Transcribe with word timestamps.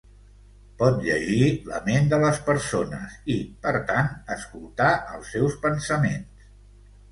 Pot 0.77 0.95
llegir 1.07 1.49
la 1.71 1.81
ment 1.89 2.07
de 2.13 2.19
les 2.23 2.39
persones 2.47 3.19
i, 3.35 3.37
per 3.67 3.75
tant, 3.93 4.11
escoltar 4.39 4.91
els 5.15 5.33
seus 5.37 5.61
pensaments. 5.69 6.53